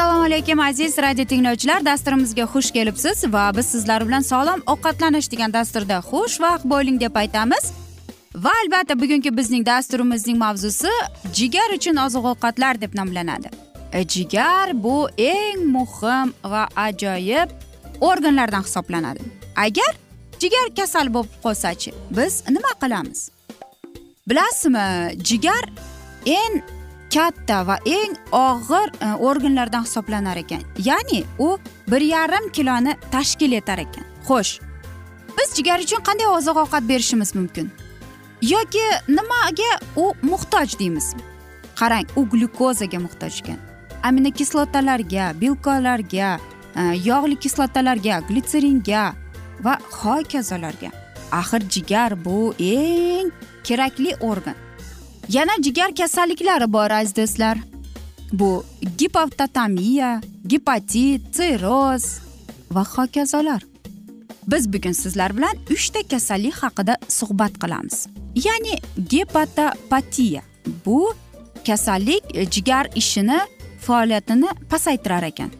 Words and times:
assalomu 0.00 0.24
alaykum 0.24 0.60
aziz 0.60 0.98
radio 0.98 1.24
tinglovchilar. 1.24 1.84
Dasturimizga 1.84 2.42
xush 2.42 2.70
kelibsiz 2.70 3.24
va 3.32 3.50
biz 3.56 3.66
sizlar 3.66 4.06
bilan 4.08 4.20
sog'lom 4.20 4.62
ovqatlanish 4.66 5.30
degan 5.30 5.52
dasturda 5.52 5.98
xushvaqt 6.10 6.64
bo'ling 6.64 7.00
deb 7.00 7.14
aytamiz. 7.16 7.72
Va 8.34 8.50
albatta 8.64 9.00
bugungi 9.00 9.36
bizning 9.36 9.66
dasturimizning 9.66 10.38
mavzusi 10.38 10.92
jigar 11.32 11.74
uchun 11.76 11.96
oziq 11.96 12.24
ovqatlar 12.32 12.80
deb 12.80 12.94
nomlanadi. 12.94 13.48
E, 13.92 14.04
jigar 14.08 14.82
bu 14.82 15.08
eng 15.18 15.64
muhim 15.76 16.32
va 16.44 16.68
ajoyib 16.76 17.48
organlardan 18.00 18.62
hisoblanadi. 18.62 19.20
Agar 19.56 19.92
jigar 20.40 20.74
kasal 20.76 21.14
bo'lib 21.14 21.32
qolsachi 21.44 21.92
biz 22.16 22.42
nima 22.48 22.72
qilamiz? 22.82 23.30
Bilasizmi 24.28 24.86
jigar 25.28 25.64
eng 26.26 26.62
katta 27.14 27.66
va 27.66 27.76
eng 27.84 28.14
og'ir 28.32 28.88
e, 29.06 29.08
organlardan 29.28 29.84
hisoblanar 29.84 30.36
ekan. 30.36 30.62
Ya'ni 30.78 31.24
u 31.38 31.58
bir 31.90 32.00
yarim 32.00 32.52
kiloni 32.52 32.96
tashkil 33.12 33.52
etar 33.52 33.78
ekan. 33.78 34.04
Xo'sh 34.28 34.60
biz 35.38 35.56
jigar 35.56 35.78
uchun 35.84 36.04
qanday 36.08 36.28
oziq 36.38 36.56
ovqat 36.64 36.88
berishimiz 36.88 37.34
mumkin? 37.34 37.70
Yoki 38.42 38.86
nimaga 39.08 39.72
u 39.96 40.12
muhtoj 40.22 40.78
deymiz? 40.78 41.14
Qarang 41.80 42.06
u 42.16 42.28
glyukozaga 42.30 42.98
muhtoj 42.98 43.40
ekan. 43.42 43.58
Aminokislotalarga 44.02 45.32
belkolarga 45.40 46.38
e, 46.76 46.82
yog'li 47.08 47.36
kislotalarga 47.36 48.22
glitseringa 48.28 49.19
va 49.64 49.78
hokazolarga. 49.90 50.90
Axir 51.32 51.62
jigar 51.70 52.24
bu 52.24 52.54
eng 52.58 53.30
kerakli 53.64 54.14
organ. 54.20 54.54
Yana 55.28 55.54
jigar 55.62 55.94
kasalliklari 55.94 56.72
bor 56.72 56.90
aziz 56.90 57.16
do'stlar. 57.16 57.58
Bu 58.32 58.64
gipototamiya 58.98 60.20
gepatit 60.46 61.36
sirroz 61.36 62.04
va 62.70 62.84
hokazolar. 62.84 63.62
Biz 64.46 64.72
bugun 64.72 64.92
sizlar 64.92 65.36
bilan 65.36 65.54
uchta 65.70 66.00
kasallik 66.10 66.54
haqida 66.54 66.96
suhbat 67.08 67.54
qilamiz. 67.62 68.06
Ya'ni 68.34 68.74
gepatopatiya 69.10 70.42
bu 70.86 71.14
kasallik 71.66 72.24
jigar 72.50 72.88
ishini 72.94 73.38
faoliyatini 73.80 74.48
pasaytirar 74.70 75.22
ekan. 75.22 75.50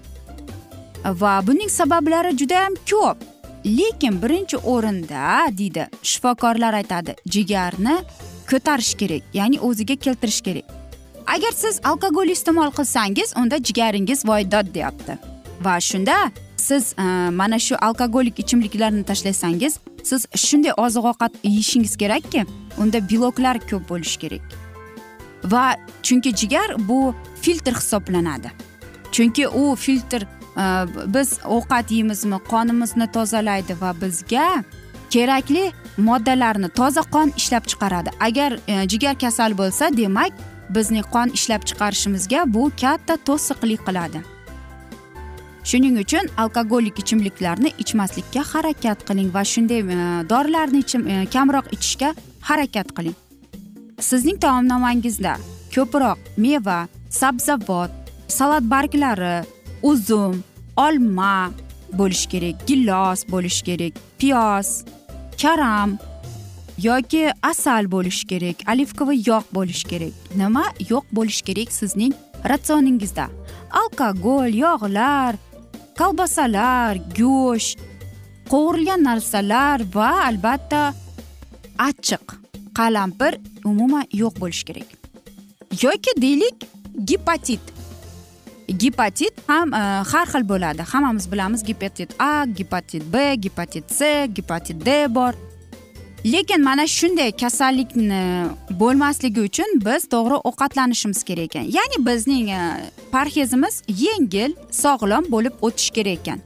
Va 1.05 1.47
buning 1.47 1.71
sabablari 1.71 2.37
judayam 2.39 2.75
ko'p. 2.91 3.30
Lekin 3.65 4.23
birinchi 4.23 4.57
o'rinda 4.57 5.49
deydi 5.59 5.89
shifokorlar 6.03 6.75
aytadi 6.75 7.17
jigarni 7.27 7.97
ko'tarish 8.51 8.95
kerak 8.95 9.23
ya'ni 9.35 9.61
o'ziga 9.61 9.97
keltirish 9.97 10.41
kerak. 10.41 10.65
Agar 11.27 11.53
siz 11.55 11.81
alkogol 11.85 12.29
iste'mol 12.29 12.71
qilsangiz 12.79 13.35
unda 13.37 13.59
jigaringiz 13.59 14.25
voydod 14.27 14.75
deyapti. 14.75 15.19
Va 15.61 15.81
shunda 15.81 16.31
siz 16.57 16.95
e, 16.99 17.03
mana 17.31 17.59
shu 17.59 17.77
alkogolik 17.77 18.39
ichimliklarni 18.39 19.05
tashlasangiz 19.05 19.79
siz 20.03 20.27
shunday 20.37 20.73
oziq 20.77 21.05
ovqat 21.13 21.33
yeyishingiz 21.45 21.97
kerakki 21.97 22.45
unda 22.79 22.99
beloklar 23.11 23.61
ko'p 23.71 23.89
bo'lishi 23.89 24.19
kerak. 24.19 24.43
Va 25.45 25.77
chunki 26.03 26.35
jigar 26.37 26.89
bu 26.89 27.15
filtr 27.43 27.75
hisoblanadi. 27.75 28.51
Chunki 29.13 29.49
u 29.49 29.77
filtr 29.77 30.27
Э, 30.57 30.87
biz 31.15 31.39
ovqat 31.45 31.91
yeymizmi 31.91 32.39
qonimizni 32.53 33.07
tozalaydi 33.13 33.75
va 33.81 33.95
bizga 34.03 34.65
kerakli 35.11 35.73
moddalarni 35.99 36.69
toza 36.69 37.03
qon 37.15 37.33
ishlab 37.37 37.65
chiqaradi. 37.71 38.11
Agar 38.21 38.59
e, 38.67 38.89
jigar 38.89 39.19
kasal 39.19 39.55
bo'lsa 39.59 39.97
demak 39.97 40.33
bizning 40.77 41.07
qon 41.15 41.33
ishlab 41.39 41.63
chiqarishimizga 41.69 42.45
bu 42.55 42.71
katta 42.83 43.17
to'siqlik 43.29 43.81
qiladi. 43.87 44.23
Shuning 45.71 45.99
uchun 46.05 46.31
alkogolik 46.43 46.99
ichimliklarni 47.03 47.71
ichmaslikka 47.83 48.43
harakat 48.53 48.99
qiling 49.09 49.31
va 49.35 49.43
shunday 49.53 49.81
e, 49.81 49.99
dorilarni 50.33 50.79
ichim 50.85 51.07
e, 51.13 51.27
kamroq 51.35 51.67
ichishga 51.77 52.15
harakat 52.49 52.89
qiling. 52.97 53.17
Sizning 54.09 54.39
taomnomangizda 54.45 55.35
ko'proq 55.75 56.19
meva 56.45 56.79
sabzavot 57.21 57.91
salat 58.39 58.65
barglari 58.75 59.35
uzum 59.83 60.43
olma 60.77 61.51
bo'lishi 61.99 62.29
kerak 62.33 62.67
gilos 62.67 63.25
bo'lishi 63.33 63.63
kerak 63.69 63.95
piyoz 64.19 64.69
karam 65.43 65.99
yoki 66.83 67.33
asal 67.43 67.85
bo'lishi 67.95 68.27
kerak 68.27 68.57
olivkovoy 68.73 69.19
yog' 69.27 69.49
bo'lishi 69.53 69.87
kerak. 69.93 70.15
Nima? 70.37 70.65
Yo'q 70.91 71.05
bo'lishi 71.13 71.43
kerak 71.49 71.73
sizning 71.73 72.15
ratsioningizda. 72.51 73.27
Alkogol 73.81 74.51
yog'lar 74.65 75.37
kolbasalar 75.99 76.97
go'sht 77.19 77.79
qovurilgan 78.53 79.05
narsalar 79.09 79.85
va 79.95 80.11
albatta 80.29 80.83
achchiq 81.89 82.27
qalampir 82.79 83.33
umuman 83.65 84.07
yo'q 84.23 84.35
bo'lishi 84.43 84.65
kerak. 84.69 84.89
Yoki 85.83 86.13
deylik 86.25 86.57
gepatit 87.05 87.61
gepatit 88.79 89.35
ham 89.47 89.73
har 90.13 90.27
xil 90.33 90.45
bo'ladi 90.49 90.83
hammamiz 90.93 91.33
bilamiz 91.33 91.63
gepatit 91.65 92.11
a 92.19 92.45
gepatit 92.45 93.03
b 93.13 93.35
gepatit 93.35 93.85
c 93.99 94.27
gepatit 94.27 94.85
d 94.87 95.15
bor 95.15 95.35
lekin 96.25 96.63
mana 96.63 96.87
shunday 96.87 97.33
kasallikni 97.33 98.23
bo'lmasligi 98.81 99.41
uchun 99.41 99.81
biz 99.87 100.05
to'g'ri 100.15 100.37
ovqatlanishimiz 100.49 101.25
kerak 101.25 101.45
ekan 101.45 101.67
ya'ni 101.77 101.99
bizning 102.07 102.49
parhezimiz 103.13 103.83
yengil 103.89 104.55
sog'lom 104.83 105.25
bo'lib 105.35 105.55
o'tishi 105.67 105.93
kerak 105.99 106.19
ekan 106.21 106.39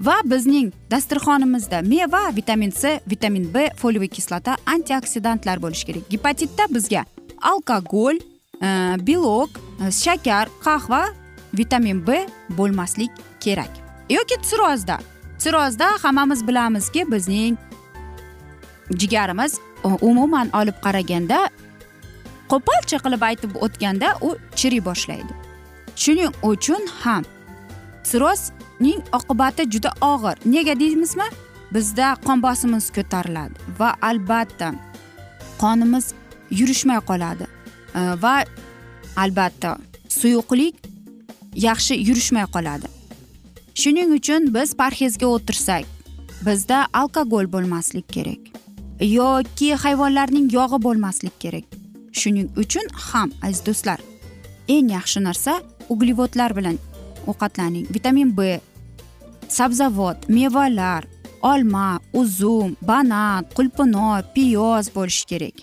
va 0.00 0.16
bizning 0.24 0.72
dasturxonimizda 0.90 1.82
meva 1.82 2.22
vitamin 2.36 2.70
c 2.80 3.00
vitamin 3.10 3.54
b 3.54 3.68
foliyaviy 3.76 4.08
kislota 4.08 4.56
antioksidantlar 4.74 5.62
bo'lishi 5.62 5.86
kerak 5.88 6.04
gepatitda 6.10 6.64
bizga 6.74 7.04
alkogol 7.52 8.16
belok 9.08 9.50
shakar 10.02 10.46
qahva 10.66 11.02
vitamin 11.54 12.06
b 12.06 12.26
bo'lmaslik 12.48 13.10
kerak. 13.40 13.70
Yoki 14.10 14.36
sirozda 14.42 14.98
sirozda 15.38 15.86
hammamiz 16.02 16.48
bilamizki 16.48 17.12
bizning 17.12 17.56
jigarimiz 18.90 19.60
umuman 20.00 20.50
olib 20.52 20.76
qaraganda 20.84 21.38
qo'polcha 22.50 22.98
qilib 23.04 23.22
aytib 23.30 23.56
o'tganda 23.64 24.14
u 24.20 24.36
chiriy 24.58 24.84
boshlaydi. 24.84 25.32
Shuning 25.96 26.32
uchun 26.42 26.82
ham 27.02 27.24
sirozning 28.10 29.00
oqibati 29.12 29.70
juda 29.70 29.90
og'ir. 30.12 30.36
Nega 30.44 30.74
deymizmi? 30.80 31.28
Bizda 31.74 32.16
qon 32.26 32.42
bosimimiz 32.42 32.86
ko'tariladi 32.96 33.54
va 33.80 33.90
albatta 34.10 34.72
qonimiz 35.62 36.14
yurishmay 36.50 37.00
qoladi. 37.10 37.46
Va 37.94 38.34
albatta 39.16 39.76
suyuqlik 40.08 40.74
yaxshi 41.66 41.94
yurishmay 42.08 42.46
qoladi. 42.54 42.88
Shuning 43.80 44.10
uchun 44.18 44.54
biz 44.54 44.68
parhezga 44.80 45.26
o'tirsak 45.36 45.84
bizda 46.46 46.78
alkogol 47.00 47.46
bo'lmaslik 47.54 48.06
kerak 48.16 48.42
yoki 49.00 49.74
hayvonlarning 49.74 50.46
yog'i 50.52 50.78
bo'lmaslik 50.86 51.34
kerak. 51.40 51.64
Shuning 52.12 52.48
uchun 52.62 52.86
ham 53.08 53.30
aziz 53.42 53.62
do'stlar 53.66 54.00
eng 54.68 54.90
yaxshi 54.96 55.22
narsa 55.24 55.52
uglevodlar 55.88 56.56
bilan 56.56 56.76
ovqatlaning. 57.26 57.86
Vitamin 57.94 58.36
b 58.36 58.60
sabzavot 59.48 60.28
mevalar 60.28 61.04
olma 61.42 62.00
uzum 62.12 62.76
banan 62.82 63.46
qulpunoy 63.56 64.22
piyoz 64.34 64.90
bo'lishi 64.96 65.24
kerak. 65.30 65.56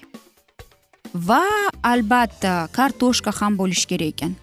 Va 1.27 1.45
albatta 1.83 2.53
kartoshka 2.77 3.31
ham 3.39 3.57
bo'lishi 3.59 3.87
kerak 3.91 4.07
ekan. 4.13 4.33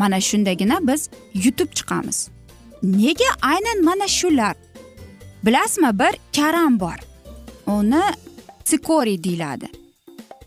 Mana 0.00 0.20
shundagina 0.28 0.78
biz 0.88 1.10
yutib 1.34 1.70
chiqamiz. 1.78 2.18
Nega 2.82 3.30
aynan 3.42 3.84
mana 3.84 4.08
shular? 4.08 4.54
Bilasizmi 5.44 5.98
bir 5.98 6.14
karam 6.36 6.80
bor. 6.80 6.98
Uni 7.66 8.02
sikoriy 8.64 9.24
deyiladi. 9.24 9.68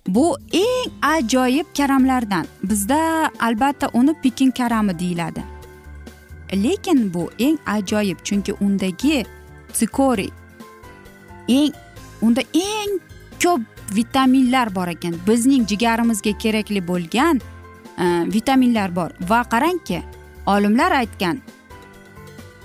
Bu 0.07 0.37
eng 0.53 0.91
ajoyib 1.01 1.65
karamlardan. 1.77 2.45
Bizda 2.63 3.29
albatta 3.39 3.89
uni 3.93 4.13
pekin 4.23 4.51
karami 4.51 4.99
deyiladi. 4.99 5.43
Lekin 6.53 7.13
bu 7.13 7.31
eng 7.39 7.57
ajoyib 7.65 8.17
chunki 8.23 8.53
undagi 8.53 9.25
sikoriy 9.73 10.29
eng 11.47 11.73
unda 12.21 12.41
eng 12.53 12.99
ko'p 13.43 13.61
vitaminlar 13.95 14.75
bor 14.75 14.87
ekan. 14.87 15.15
Bizning 15.27 15.67
jigarimizga 15.67 16.37
kerakli 16.37 16.87
bo'lgan 16.87 17.41
E, 17.97 18.05
vitaminlar 18.33 18.95
bor. 18.95 19.11
Va 19.29 19.43
qarangki 19.43 20.01
olimlar 20.45 20.91
aytgan 20.91 21.41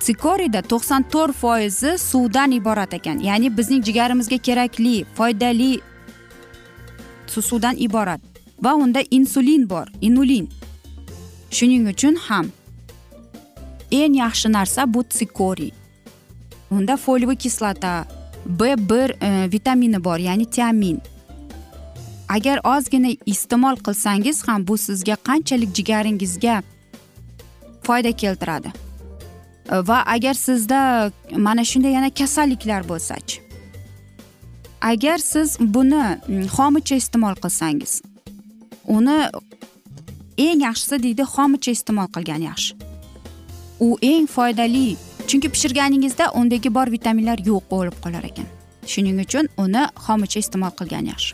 sikoriyda 0.01 0.63
to'qson 0.63 1.03
to'rt 1.13 1.35
foizi 1.35 1.99
suvdan 1.99 2.53
iborat 2.53 2.95
ekan. 2.95 3.19
Ya'ni 3.29 3.51
bizning 3.59 3.83
jigarimizga 3.85 4.39
kerakli 4.39 5.05
foydali 5.15 5.81
suvdan 7.27 7.77
iborat. 7.77 8.21
Va 8.63 8.75
unda 8.75 9.03
insulin 9.11 9.67
bor 9.71 9.87
inulin. 10.01 10.49
Shuning 11.51 11.89
uchun 11.89 12.17
ham 12.29 12.47
eng 13.91 14.15
yaxshi 14.19 14.49
narsa 14.53 14.87
bu 14.95 15.05
sikoriy 15.09 15.71
unda 16.71 16.97
foliyaviy 16.97 17.37
kislota 17.37 18.05
b 18.47 18.61
bir 18.77 19.11
e, 19.23 19.53
vitamini 19.53 20.05
bor 20.05 20.19
ya'ni 20.19 20.47
tiamin. 20.51 21.01
Agar 22.29 22.61
ozgina 22.65 23.11
iste'mol 23.27 23.77
qilsangiz 23.87 24.49
ham 24.49 24.67
bu 24.69 24.79
sizga 24.79 25.17
qanchalik 25.29 25.75
jigaringizga 25.75 26.63
foyda 27.83 28.13
keltiradi? 28.13 28.73
E, 29.73 29.77
va 29.89 30.03
agar 30.07 30.35
sizda 30.35 31.11
mana 31.37 31.65
shunday 31.65 31.93
yana 31.93 32.11
kasalliklar 32.11 32.89
bo'lsachi 32.89 33.37
agar 34.81 35.19
siz 35.19 35.57
buni 35.61 36.05
xomicha 36.57 36.95
iste'mol 37.03 37.35
qilsangiz 37.45 38.03
uni 38.87 39.19
eng 40.39 40.61
yaxshisi 40.69 41.03
deydi 41.03 41.25
xomicha 41.35 41.71
iste'mol 41.77 42.09
qilgan 42.17 42.43
yaxshi. 42.51 42.73
U 43.87 43.89
eng 44.03 44.27
foydali 44.37 44.97
chunki 45.29 45.49
pishirganingizda 45.55 46.31
undagi 46.41 46.75
bor 46.77 46.87
vitaminlar 46.97 47.39
yo'q 47.49 47.65
bo'lib 47.73 47.97
qolar 48.05 48.25
ekan. 48.31 48.49
Shuning 48.93 49.19
uchun 49.25 49.49
uni 49.65 49.83
xomicha 50.07 50.39
iste'mol 50.45 50.73
qilgan 50.79 51.13
yaxshi. 51.13 51.33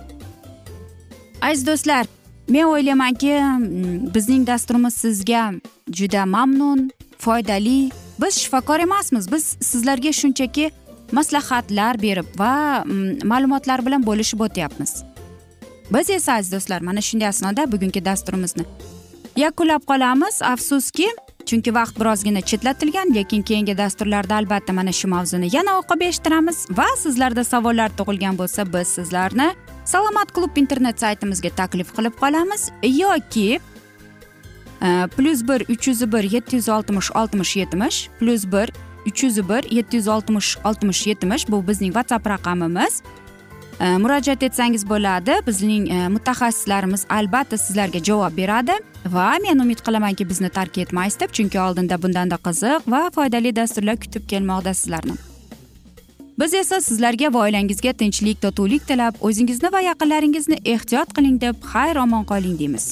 Aziz 1.43 1.67
do'stlar 1.67 2.07
men 2.49 2.65
o'ylaymanki 2.65 3.33
mm, 3.43 4.15
bizning 4.15 4.47
dasturimiz 4.47 4.95
sizga 4.95 5.53
juda 5.99 6.27
mamnun 6.27 6.91
foydali. 7.19 7.91
Biz 8.23 8.35
shifokor 8.35 8.81
emasmiz. 8.81 9.33
Biz 9.33 9.45
sizlarga 9.61 10.13
shunchaki 10.13 10.71
maslahatlar 11.13 12.03
berib 12.03 12.29
va 12.39 12.85
mm, 12.85 13.27
ma'lumotlar 13.29 13.87
bilan 13.87 14.07
bo'lishib 14.07 14.41
o'tyapmiz. 14.41 15.03
Biz 15.91 16.11
esa 16.11 16.33
aziz 16.33 16.53
do'stlar 16.53 16.81
mana 16.81 17.01
shunday 17.01 17.29
asnoda 17.29 17.73
bugungi 17.73 18.05
dasturimizni 18.05 18.65
yakunlab 19.37 19.83
qolamiz. 19.91 20.43
Afsuski 20.43 21.09
chunki 21.47 21.75
vaqt 21.75 22.01
birozgina 22.01 22.41
chetlatilgan 22.41 23.15
lekin 23.15 23.43
keyingi 23.43 23.79
dasturlarda 23.79 24.35
albatta 24.37 24.73
mana 24.73 24.93
shu 24.93 25.09
mavzuni 25.09 25.49
yana 25.57 25.79
o'qib 25.81 26.01
eshittiramiz 26.09 26.67
va 26.79 26.89
sizlarda 27.05 27.45
savollar 27.45 27.91
tug'ilgan 27.99 28.39
bo'lsa 28.39 28.67
biz 28.73 28.89
sizlarni 28.99 29.49
salomat 29.85 30.33
klub 30.33 30.57
internet 30.57 31.01
saytimizga 31.01 31.51
taklif 31.57 31.93
qilib 31.97 32.17
qolamiz. 32.21 32.71
Yoki 32.83 33.61
e, 34.83 35.09
plyus 35.17 35.43
bir 35.49 35.67
uch 35.69 35.89
yuz 35.89 36.13
bir 36.13 36.31
yetti 36.33 36.57
yuz 36.57 36.69
oltmish 36.69 37.11
oltmish 37.15 37.57
yetmish 37.57 38.09
plyus 38.21 38.47
bir 38.53 38.73
uch 39.07 39.25
yuz 39.25 39.49
bir 39.49 39.71
yetti 39.71 39.97
yuz 39.97 40.09
oltmish 40.09 40.57
oltmish 40.65 41.07
yetmish 41.07 41.49
bu 41.49 41.67
bizning 41.69 41.93
whatsapp 41.93 42.27
raqamimiz. 42.27 43.03
E, 43.81 43.97
murojaat 43.99 44.43
etsangiz 44.43 44.89
bo'ladi. 44.89 45.41
Bizning 45.47 45.91
e, 45.91 46.09
mutaxassislarimiz 46.09 47.07
albatta 47.11 47.59
sizlarga 47.59 47.99
javob 47.99 48.37
beradi. 48.37 48.79
Va 49.07 49.33
men 49.43 49.59
umid 49.59 49.83
qilamanki 49.87 50.29
bizni 50.29 50.49
tark 50.49 50.79
etmaysiz 50.79 51.21
deb 51.21 51.33
chunki 51.33 51.61
oldinda 51.61 52.03
bundanda 52.03 52.39
qiziq 52.47 52.87
va 52.87 53.11
foydali 53.15 53.57
dasturlar 53.57 53.97
kutib 53.97 54.29
kelmoqda 54.29 54.75
sizlarni. 54.75 55.32
Biz 56.39 56.55
esa 56.55 56.81
sizlarga 56.81 57.29
va 57.35 57.45
oilangizga 57.47 57.93
tinchlik 57.93 58.41
totuvlik 58.43 58.87
tilab 58.89 59.15
o'zingizni 59.29 59.73
va 59.73 59.81
yaqinlaringizni 59.91 60.59
ehtiyot 60.75 61.15
qiling 61.17 61.41
deb 61.41 61.57
xayr 61.73 62.01
omon 62.05 62.25
qoling 62.31 62.59
deymiz. 62.61 62.87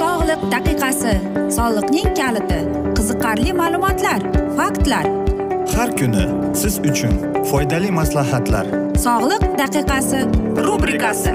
Sog'liq 0.00 0.42
daqiqasi 0.54 1.14
soliqning 1.58 2.10
kaliti 2.20 2.60
qiziqarli 2.98 3.56
ma'lumotlar 3.62 4.20
faktlar. 4.58 5.06
Har 5.76 5.90
kuni 6.00 6.26
siz 6.62 6.74
uchun 6.90 7.14
foydali 7.50 7.90
maslahatlar. 8.00 8.66
Sog'liq 9.06 9.44
daqiqasi 9.62 10.20
rubrikasi 10.66 11.34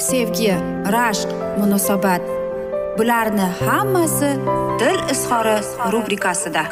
sevgi 0.00 0.54
rashq 0.92 1.28
munosabat. 1.58 2.22
Bularni 2.98 3.46
hammasi 3.60 4.30
dil 4.80 4.98
izhori 5.12 5.56
rubrikasida. 5.92 6.62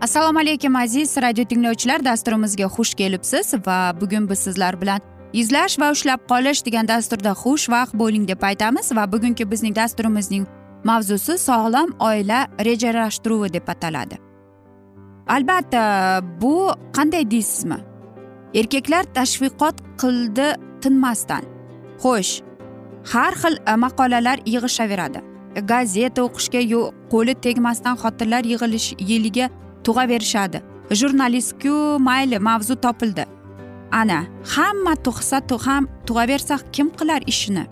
Assalomu 0.00 0.38
alaykum 0.38 0.76
aziz 0.76 1.16
radio 1.16 1.44
tinglovchilar. 1.44 2.04
Dasturimizga 2.04 2.64
xush 2.64 2.94
kelibsiz 2.94 3.54
va 3.66 4.00
bugun 4.00 4.30
biz 4.30 4.38
sizlar 4.38 4.80
bilan 4.80 5.00
izlash 5.32 5.78
va 5.80 5.90
ushlab 5.90 6.20
qolish 6.28 6.64
degan 6.66 6.88
dasturda 6.88 7.32
xushvaqt 7.42 7.94
bo'ling 7.94 8.28
deb 8.28 8.42
aytamiz 8.42 8.92
va 8.96 9.12
bugungi 9.12 9.50
bizning 9.50 9.76
dasturimizning 9.76 10.44
mavzusi 10.84 11.38
sog'lom 11.38 11.94
oila 12.00 12.46
rejalashtiruvi 12.58 13.52
deb 13.52 13.68
ataladi. 13.68 14.31
Albatta 15.34 15.82
bu 16.40 16.54
qanday 16.96 17.24
deysizmi? 17.30 17.78
Erkaklar 18.54 19.04
tashviqot 19.18 19.76
qildi 20.00 20.48
tinmasdan. 20.82 21.44
Xo'sh 22.02 22.32
har 23.12 23.34
xil 23.42 23.54
e, 23.70 23.74
maqolalar 23.84 24.38
yig'ishaveradi. 24.54 25.20
Gazeta 25.70 26.20
o'qishga 26.26 26.62
qo'li 27.12 27.34
tegmasdan 27.44 27.96
xotinlar 28.02 28.44
yig'ilish 28.52 28.88
yiliga 29.10 29.46
tug'averishadi 29.84 30.58
jurnalistku 31.00 31.74
mayli 32.08 32.38
mavzu 32.48 32.74
topildi. 32.84 33.24
Ana 34.00 34.18
hamma 34.54 34.94
tug'sa 35.06 35.38
ham 35.66 35.84
tug'aversa 36.06 36.54
kim 36.74 36.88
qilar 36.98 37.20
ishini? 37.32 37.64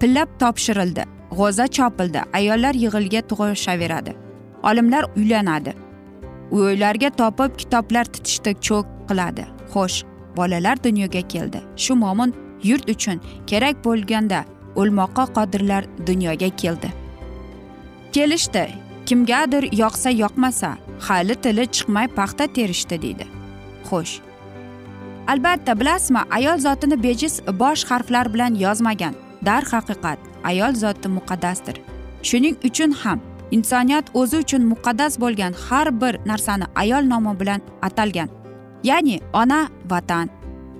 Pillab 0.00 0.28
topshirildi 0.40 1.02
g'o'za 1.38 1.66
chopildi 1.76 2.20
ayollar 2.38 2.74
yig'ilga 2.84 3.20
tug'ishaveradi. 3.30 4.12
Olimlar 4.68 5.04
uylanadi. 5.16 5.85
Uylarga 6.50 7.10
topib 7.10 7.56
kitoblar 7.58 8.04
titishda 8.04 8.52
cho'k 8.66 8.86
qiladi. 9.08 9.44
Xo'sh 9.72 10.04
bolalar 10.36 10.76
dunyoga 10.84 11.22
keldi. 11.28 11.60
Shu 11.76 11.94
mo'min 11.94 12.34
yurt 12.62 12.90
uchun 12.90 13.20
kerak 13.46 13.84
bo'lganda 13.84 14.44
o'lmoqqa 14.76 15.24
qodirlar 15.36 15.82
dunyoga 16.06 16.50
keldi. 16.62 16.92
Kelishdi. 18.12 18.66
Kimgadir 19.06 19.64
yoqsa 19.82 20.10
yoqmasa 20.10 20.70
hali 21.06 21.34
tili 21.34 21.64
chiqmay 21.74 22.06
paxta 22.18 22.46
terishdi 22.46 23.02
deydi. 23.02 23.26
Xo'sh. 23.88 24.14
Albatta 25.32 25.80
bilasizmi 25.80 26.20
ayol 26.30 26.58
zotini 26.58 27.02
bejiz 27.02 27.34
bosh 27.60 27.84
harflar 27.90 28.34
bilan 28.34 28.54
yozmagan. 28.54 29.14
Darhaqiqat 29.46 30.18
ayol 30.44 30.74
zoti 30.82 31.08
muqaddasdir. 31.08 31.76
Shuning 32.28 32.56
uchun 32.68 32.90
ham 33.02 33.20
insoniyat 33.50 34.06
o'zi 34.14 34.36
uchun 34.44 34.62
muqaddas 34.72 35.20
bo'lgan 35.22 35.52
har 35.68 35.88
bir 36.00 36.14
narsani 36.26 36.66
ayol 36.74 37.04
nomi 37.12 37.40
bilan 37.40 37.60
atalgan. 37.82 38.28
Ya'ni 38.84 39.20
ona 39.32 39.68
vatan 39.90 40.28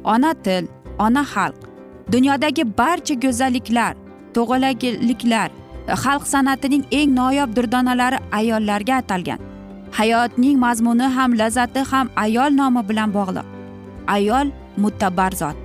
ona 0.04 0.35
til 0.35 0.68
ona 0.99 1.23
xalq. 1.32 1.58
Dunyodagi 2.12 2.64
barcha 2.78 3.14
go'zalliklar 3.14 3.94
to'g'alagiliklar 4.35 5.49
xalq 6.02 6.25
san'atining 6.32 6.85
eng 6.99 7.11
noyob 7.14 7.50
durdonalari 7.56 8.18
ayollarga 8.38 8.94
atalgan. 9.02 9.38
Hayotning 9.99 10.58
mazmuni 10.58 11.06
ham 11.16 11.30
lazzati 11.40 11.80
ham 11.90 12.06
ayol 12.25 12.50
nomi 12.61 12.82
bilan 12.88 13.11
bog'liq. 13.16 13.46
Ayol 14.16 14.46
muttabar 14.76 15.32
zot. 15.40 15.56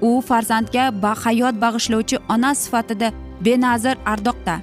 U 0.00 0.20
farzandga 0.28 0.84
hayot 1.24 1.54
bag'ishlovchi 1.64 2.16
ona 2.28 2.54
sifatida 2.54 3.08
benazir 3.44 3.96
ardoqda 4.12 4.60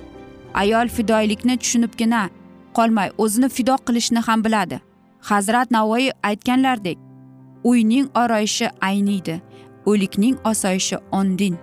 ayol 0.53 0.87
fidoyilikni 0.95 1.57
tushunibgina 1.57 2.29
qolmay 2.77 3.09
o'zini 3.17 3.49
fido 3.49 3.75
qilishni 3.85 4.21
ham 4.27 4.43
biladi. 4.45 4.79
Hazrat 5.29 5.71
navoiy 5.71 6.11
aytganlaridek 6.29 6.97
uyning 7.63 8.07
oroyishi 8.21 8.67
ayniydi 8.81 9.41
o'likning 9.85 10.35
osoyishi 10.51 10.97
ondin. 11.11 11.55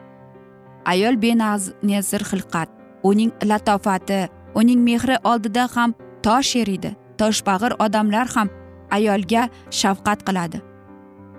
Ayol 0.85 1.23
benazir 1.23 2.23
xilqat 2.31 2.69
uning 3.03 3.33
latofati 3.45 4.29
uning 4.55 4.81
mehri 4.89 5.17
oldida 5.25 5.69
ham 5.75 5.95
tosh 6.23 6.57
eriydi 6.63 6.97
toshbag'ir 7.19 7.73
odamlar 7.85 8.27
ham 8.35 8.49
ayolga 8.91 9.49
shafqat 9.71 10.25
qiladi. 10.27 10.61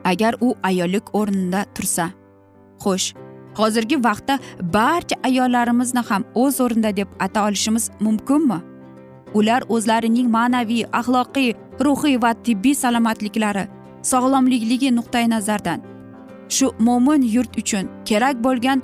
Agar 0.04 0.34
u 0.42 0.56
ayollik 0.64 1.16
o'rnida 1.20 1.66
tursa 1.76 2.06
xo'sh 2.84 3.08
hozirgi 3.60 3.98
vaqtda 4.04 4.40
barcha 4.74 5.16
ayollarimizni 5.24 6.04
ham 6.10 6.24
o'z 6.44 6.62
o'rnida 6.66 6.96
deb 6.98 7.10
ata 7.20 7.46
olishimiz 7.48 7.92
mumkinmi? 8.00 8.60
Ular 9.34 9.62
o'zlarining 9.70 10.28
ma'naviy 10.38 10.86
axloqiy 11.00 11.54
ruhiy 11.86 12.18
va 12.24 12.32
tibbiy 12.46 12.76
salomatliklari 12.84 13.68
sog'lomlikligi 14.12 14.90
nuqtai 14.98 15.30
nazardan. 15.30 15.80
Shu 16.50 16.72
mo'min 16.80 17.22
yurt 17.36 17.58
uchun 17.62 17.90
kerak 18.06 18.44
bo'lgan 18.46 18.82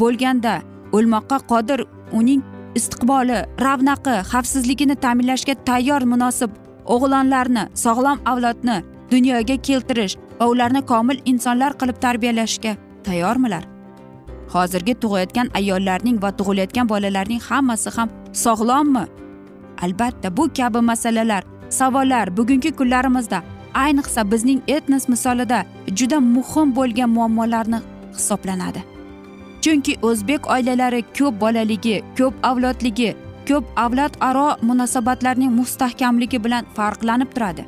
bo'lganda 0.00 0.54
o'lmoqqa 0.96 1.38
qodir 1.52 1.80
uning 2.18 2.42
istiqboli 2.78 3.38
ravnaqi 3.66 4.14
xavfsizligini 4.32 4.96
ta'minlashga 5.04 5.54
tayyor 5.68 6.02
munosib 6.12 6.50
o'g'lonlarni 6.94 7.64
sog'lom 7.84 8.22
avlodni 8.32 8.76
dunyoga 9.12 9.56
keltirish 9.68 10.16
va 10.38 10.46
ularni 10.52 10.82
komil 10.92 11.18
insonlar 11.32 11.72
qilib 11.80 12.00
tarbiyalashga 12.06 12.76
tayyormilar? 13.08 13.69
Hozirgi 14.54 14.94
tug'ayotgan 15.02 15.48
ayollarning 15.54 16.22
va 16.22 16.30
tug'ilayotgan 16.38 16.88
bolalarning 16.88 17.40
hammasi 17.48 17.90
ham 17.96 18.08
sog'lommi? 18.44 19.04
Albatta 19.84 20.36
bu 20.36 20.44
kabi 20.58 20.80
masalalar 20.90 21.42
savollar 21.68 22.36
bugungi 22.36 22.70
kunlarimizda 22.78 23.42
ayniqsa 23.74 24.30
bizning 24.32 24.60
etnos 24.68 25.08
misolida 25.08 25.64
juda 25.98 26.20
muhim 26.20 26.76
bo'lgan 26.76 27.10
muammolarni 27.16 27.80
hisoblanadi. 28.16 28.82
Chunki 29.62 29.96
o'zbek 30.02 30.50
oilalari 30.50 31.02
ko'p 31.18 31.40
bolaligi 31.40 31.96
ko'p 32.18 32.34
avlodligi 32.42 33.10
ko'p 33.48 33.64
avlod 33.76 34.14
aro 34.28 34.48
munosabatlarning 34.62 35.52
mustahkamligi 35.60 36.44
bilan 36.44 36.64
farqlanib 36.76 37.30
turadi. 37.34 37.64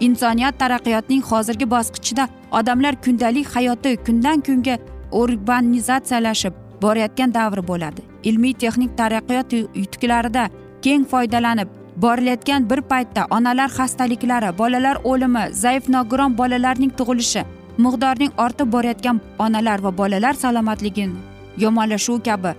Insoniyat 0.00 0.54
taraqqiyotining 0.62 1.22
hozirgi 1.30 1.66
bosqichida 1.74 2.28
odamlar 2.58 2.94
kundalik 3.04 3.46
hayoti 3.56 3.96
kundan 4.06 4.40
kunga 4.46 4.78
urbanizatsiyalashib 5.12 6.54
borayotgan 6.82 7.34
davr 7.34 7.62
bo'ladi. 7.70 8.02
Ilmiy 8.22 8.54
texnik 8.54 8.96
taraqqiyot 8.98 9.52
yutuqlarida 9.52 10.48
keng 10.82 11.04
foydalanib 11.10 11.68
borilayotgan 12.02 12.70
bir 12.70 12.80
paytda 12.90 13.26
onalar 13.30 13.70
xastaliklari 13.78 14.58
bolalar 14.58 14.96
o'limi 15.04 15.44
zaif 15.52 15.88
nogiron 15.88 16.38
bolalarning 16.38 16.92
tug'ilishi 16.98 17.42
miqdorning 17.84 18.32
ortib 18.44 18.72
borayotgan 18.74 19.20
onalar 19.38 19.82
va 19.84 19.96
bolalar 20.00 20.34
salomatligini 20.44 21.18
yomonlashuvi 21.64 22.22
kabi 22.28 22.52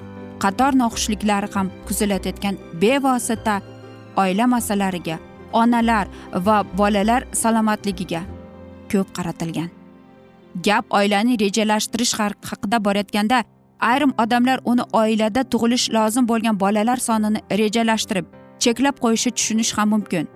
qator 0.43 0.71
noxushliklar 0.81 1.49
ham 1.55 1.71
kuzatilayotgan 1.87 2.55
bevosita 2.81 3.55
oila 4.21 4.45
masalalariga 4.53 5.17
onalar 5.61 6.05
va 6.45 6.57
bolalar 6.77 7.21
salomatligiga 7.41 8.21
ko'p 8.91 9.07
qaratilgan. 9.17 9.78
Gap 10.63 10.85
oilani 10.93 11.39
rejalashtirish 11.39 12.13
haqida 12.19 12.85
borayotganda 12.85 13.43
ayrim 13.79 14.13
odamlar 14.17 14.59
uni 14.65 14.81
oilada 14.93 15.43
tug'ilish 15.43 15.93
lozim 15.93 16.27
bo'lgan 16.27 16.59
bolalar 16.59 16.97
sonini 16.97 17.39
rejalashtirib 17.61 18.25
cheklab 18.59 18.95
qo'yishi 19.03 19.31
tushunish 19.31 19.71
ham 19.77 19.89
mumkin. 19.89 20.27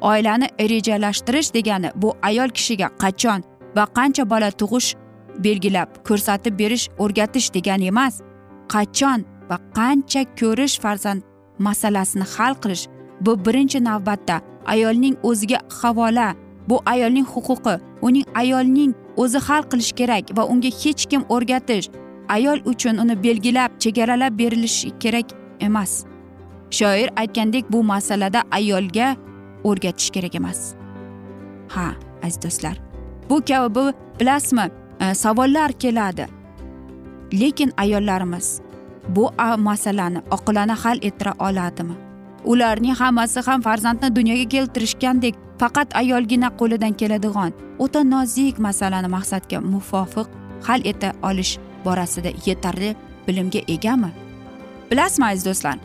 Oilani 0.00 0.48
rejalashtirish 0.58 1.54
degani 1.54 1.90
bu 1.96 2.14
ayol 2.22 2.48
kishiga 2.48 2.88
qachon 3.02 3.42
va 3.76 3.84
qancha 3.96 4.30
bola 4.30 4.50
tug'ish 4.50 4.94
belgilab 5.44 5.88
ko'rsatib 6.08 6.58
berish 6.58 6.88
o'rgatish 6.98 7.48
degani 7.56 7.86
emas 7.92 8.14
qachon 8.74 9.24
va 9.50 9.56
qancha 9.78 10.22
ko'rish 10.40 10.76
farzand 10.80 11.22
masalasini 11.58 12.26
hal 12.36 12.54
qilish. 12.62 12.84
Bu 13.20 13.32
birinchi 13.44 13.84
navbatda 13.84 14.36
ayolning 14.66 15.16
o'ziga 15.22 15.58
havola 15.80 16.34
bu 16.68 16.76
ayolning 16.92 17.26
huquqi 17.34 17.74
uning 18.02 18.26
ayolning 18.34 18.94
o'zi 19.16 19.38
hal 19.38 19.62
qilish 19.70 19.92
kerak 20.00 20.32
va 20.36 20.44
unga 20.52 20.70
hech 20.82 21.06
kim 21.10 21.22
o'rgatish 21.28 21.88
ayol 22.28 22.58
uchun 22.72 22.98
uni 22.98 23.22
belgilab 23.22 23.78
chegaralab 23.78 24.38
berilishi 24.38 24.90
kerak 24.98 25.26
emas. 25.60 26.04
Shoir 26.70 27.08
aytgandek 27.16 27.72
bu 27.72 27.82
masalada 27.82 28.42
ayolga 28.50 29.16
o'rgatish 29.64 30.10
kerak 30.10 30.34
emas. 30.34 30.74
Ha 31.68 31.94
aziz 32.22 32.42
do'stlar 32.42 32.76
bu 33.30 33.42
kabi 33.48 33.74
bu 33.74 33.92
bilasizmi 34.20 34.70
e, 35.00 35.14
savollar 35.14 35.72
keladi. 35.72 36.26
Lekin 37.32 37.72
ayollarimiz 37.76 38.60
bu 39.08 39.30
masalani 39.58 40.20
oqilona 40.30 40.74
hal 40.84 40.98
ettira 41.02 41.34
oladimi? 41.38 42.05
Ularning 42.46 42.96
hammasi 43.00 43.40
ham 43.46 43.60
farzandni 43.62 44.16
dunyoga 44.16 44.46
keltirishgandek 44.54 45.34
faqat 45.60 45.96
ayolgina 46.02 46.48
qo'lidan 46.60 46.92
keladigan 47.00 47.52
o'ta 47.84 48.00
nozik 48.14 48.58
masalani 48.66 49.08
maqsadga 49.16 49.58
muvofiq 49.72 50.26
hal 50.66 50.80
eta 50.92 51.12
olish 51.22 51.58
borasida 51.84 52.30
yetarli 52.46 52.90
bilimga 53.26 53.60
egami? 53.74 54.10
Bilasizmi 54.90 55.26
aziz 55.26 55.44
do'stlar? 55.46 55.78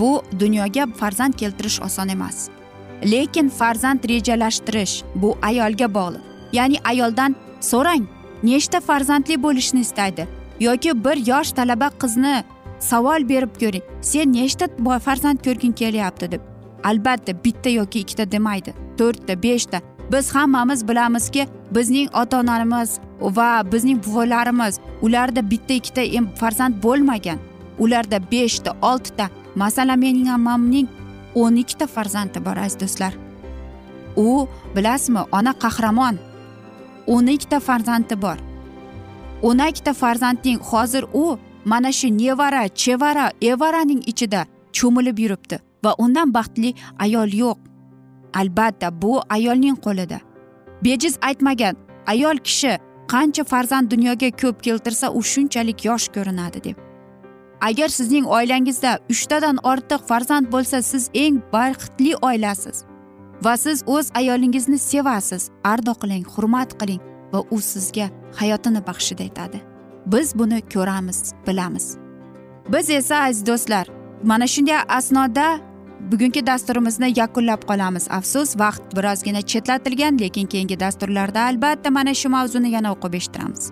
Bu 0.00 0.22
dunyoga 0.40 0.86
farzand 1.00 1.34
keltirish 1.40 1.80
oson 1.86 2.08
emas. 2.08 2.48
Lekin 3.12 3.48
farzand 3.48 4.00
rejalashtirish 4.08 4.94
bu 5.14 5.36
ayolga 5.42 5.88
bog'liq. 5.94 6.22
Ya'ni 6.52 6.78
ayoldan 6.84 7.36
so'rang 7.60 8.04
nechta 8.42 8.80
farzandli 8.80 9.42
bo'lishni 9.42 9.80
istaydi 9.80 10.26
yoki 10.60 11.04
bir 11.04 11.16
yosh 11.26 11.52
talaba 11.52 11.88
qizni 12.02 12.44
savol 12.90 13.28
berib 13.28 13.56
ko'ring. 13.60 13.84
Sen 14.00 14.32
nechta 14.32 14.68
farzand 15.06 15.38
ko'rging 15.44 15.74
kelyapti 15.80 16.30
deb. 16.32 16.42
Albatta 16.84 17.32
bitta 17.44 17.70
yoki 17.70 17.98
ikkita 18.04 18.30
demaydi. 18.30 18.74
To'rtta 18.98 19.42
beshta. 19.42 19.80
Biz 20.12 20.34
hammamiz 20.34 20.88
bilamizki 20.88 21.46
bizning 21.74 22.08
ota 22.20 22.40
onamiz 22.40 23.00
va 23.20 23.62
bizning 23.72 23.98
buvilarimiz 24.06 24.80
ularda 25.02 25.50
bitta 25.50 25.74
ikkita 25.74 26.02
farzand 26.36 26.82
bo'lmagan. 26.82 27.38
Ularda 27.78 28.18
beshta 28.32 28.76
oltita. 28.82 29.28
Masalan 29.54 29.98
mening 29.98 30.28
ammamning 30.28 30.88
o'n 31.34 31.56
ikkita 31.56 31.86
farzandi 31.86 32.44
bor 32.44 32.56
aziz 32.56 32.80
do'stlar. 32.80 33.14
U 34.16 34.46
bilasizmi 34.76 35.22
ona 35.32 35.52
qahramon. 35.52 36.18
O'n 37.06 37.26
ikkita 37.26 37.60
farzandi 37.60 38.22
bor. 38.22 38.38
O'n 39.42 39.58
ikkita 39.58 39.92
farzandning 39.94 40.60
hozir 40.70 41.04
u 41.12 41.38
mana 41.64 41.92
shu 41.92 42.08
nevara 42.18 42.68
chevara 42.68 43.32
evaraning 43.40 44.02
ichida 44.06 44.46
cho'milib 44.72 45.18
yuribdi 45.18 45.58
va 45.84 45.94
undan 45.98 46.34
baxtli 46.34 46.74
ayol 46.98 47.30
yo'q. 47.42 47.58
Albatta 48.34 49.02
bu 49.02 49.20
ayolning 49.30 49.76
qo'lida. 49.86 50.18
Bejiz 50.84 51.18
aytmagan 51.28 51.76
ayol 52.06 52.36
kishi 52.36 52.78
qancha 53.12 53.44
farzand 53.44 53.90
dunyoga 53.90 54.30
ko'p 54.30 54.62
keltirsa 54.62 55.10
u 55.18 55.22
shunchalik 55.22 55.84
yosh 55.84 56.08
ko'rinadi 56.16 56.64
deb. 56.64 56.76
Agar 57.60 57.88
sizning 57.88 58.26
oilangizda 58.26 58.98
uchtadan 59.10 59.56
ortiq 59.70 60.00
farzand 60.08 60.46
bo'lsa 60.54 60.82
siz 60.82 61.10
eng 61.14 61.36
baxtli 61.52 62.12
oilasiz 62.28 62.84
va 63.44 63.56
siz 63.56 63.82
o'z 63.86 64.06
ayolingizni 64.14 64.78
sevasiz. 64.78 65.42
Ardoqlang 65.64 66.00
qiling 66.02 66.24
hurmat 66.34 66.70
qiling 66.80 67.00
va 67.32 67.40
u 67.50 67.60
sizga 67.60 68.06
hayotini 68.40 68.80
baxshida 68.88 69.24
etadi 69.30 69.73
biz 70.06 70.38
buni 70.38 70.62
ko'ramiz 70.74 71.32
bilamiz. 71.46 71.96
Biz 72.72 72.90
esa 72.90 73.16
aziz 73.16 73.46
do'stlar 73.46 73.86
mana 74.22 74.46
shunday 74.46 74.78
asnoda 74.88 75.60
bugungi 76.10 76.46
dasturimizni 76.46 77.12
yakunlab 77.16 77.62
qolamiz. 77.70 78.06
Afsus 78.10 78.56
vaqt 78.56 78.96
birozgina 78.96 79.42
chetlatilgan 79.42 80.18
lekin 80.20 80.46
keyingi 80.46 80.80
dasturlarda 80.80 81.40
albatta 81.40 81.90
mana 81.90 82.14
shu 82.14 82.28
mavzuni 82.28 82.70
yana 82.70 82.92
o'qib 82.92 83.14
eshittiramiz. 83.14 83.70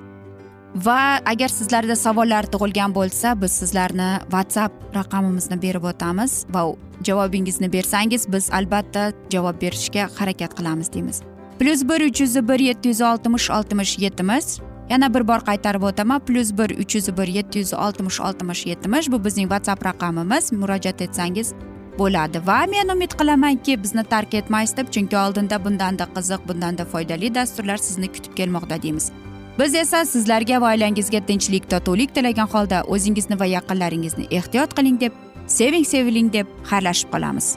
Va 0.75 1.21
agar 1.33 1.49
sizlarda 1.49 1.97
savollar 1.97 2.45
tug'ilgan 2.53 2.95
bo'lsa 2.95 3.35
biz 3.43 3.53
sizlarni 3.61 4.11
whatsapp 4.35 4.73
raqamimizni 4.95 5.63
berib 5.63 5.85
o'tamiz 5.91 6.47
va 6.55 6.63
javobingizni 7.07 7.73
bersangiz 7.73 8.33
biz 8.33 8.51
albatta 8.51 9.13
javob 9.35 9.61
berishga 9.63 10.09
harakat 10.19 10.57
qilamiz 10.59 10.93
deymiz. 10.93 11.23
Plyus 11.59 11.83
bir 11.89 12.01
uch 12.09 12.21
yuz 12.21 12.37
bir 12.49 12.61
yetti 12.69 12.89
yuz 12.89 13.01
oltmish 13.01 13.51
oltmish 13.51 13.99
yetmish 13.99 14.72
yana 14.93 15.09
bir 15.15 15.29
bor 15.29 15.41
qaytarib 15.49 15.83
o'taman. 15.91 16.21
Plyus 16.27 16.53
bir 16.59 16.71
uch 16.83 16.95
yuz 16.97 17.09
bir 17.19 17.29
yetti 17.39 17.59
yuz 17.59 17.75
oltmish 17.75 18.21
oltmish 18.21 18.67
yetmish. 18.67 19.11
Bu 19.13 19.25
bizning 19.25 19.49
whatsapp 19.53 19.87
raqamimiz. 19.87 20.53
Murojaat 20.53 21.03
etsangiz 21.07 21.55
bo'ladi. 21.99 22.47
Va 22.47 22.61
men 22.75 22.95
umid 22.95 23.13
qilamanki 23.21 23.83
bizni 23.83 24.05
tark 24.05 24.35
etmaysiz 24.35 24.77
deb 24.77 24.93
chunki 24.95 25.17
oldinda 25.25 25.65
bundanda 25.65 26.05
qiziq 26.17 26.49
bundanda 26.49 26.85
foydali 26.85 27.35
dasturlar 27.35 27.77
sizni 27.77 28.13
kutib 28.13 28.37
kelmoqda 28.39 28.83
deymiz. 28.83 29.13
Biz 29.59 29.75
esa 29.75 30.05
sizlarga 30.05 30.61
va 30.61 30.71
oilangizga 30.73 31.21
tinchlik 31.29 31.71
totuvlik 31.71 32.15
tilagan 32.15 32.49
holda 32.55 32.83
o'zingizni 32.95 33.41
va 33.41 33.47
yaqinlaringizni 33.57 34.25
ehtiyot 34.39 34.73
qiling 34.79 35.01
deb 35.01 35.13
seving 35.47 35.85
seviling 35.85 36.33
deb 36.33 36.47
xayrlashib 36.71 37.13
qolamiz. 37.13 37.57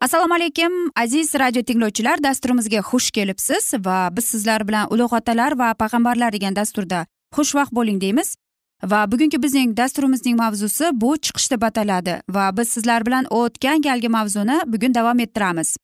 Assalomu 0.00 0.34
alaykum 0.34 0.72
aziz 0.96 1.34
radio 1.34 1.62
tinglovchilar 1.62 2.22
dasturimizga 2.22 2.80
xush 2.90 3.10
kelibsiz 3.10 3.72
va 3.86 4.08
biz 4.16 4.24
sizlar 4.24 4.68
bilan 4.68 4.86
ulug' 4.94 5.14
otalar 5.18 5.56
va 5.58 5.72
payg'ambarlar 5.74 6.32
degan 6.32 6.56
dasturda 6.56 7.06
xushvaqt 7.36 7.72
bo'ling 7.78 8.00
deymiz. 8.00 8.36
Va 8.84 9.00
bugungi 9.12 9.42
bizning 9.42 9.76
dasturimizning 9.76 10.36
mavzusi 10.38 10.90
bu 10.92 11.16
chiqish 11.24 11.50
deb 11.50 11.62
ataladi 11.68 12.14
va 12.36 12.44
biz 12.56 12.68
sizlar 12.68 13.06
bilan 13.06 13.26
o'tgan 13.40 13.82
galgi 13.82 14.08
mavzuni 14.08 14.60
bugun 14.66 14.94
davom 14.94 15.18
ettiramiz. 15.18 15.76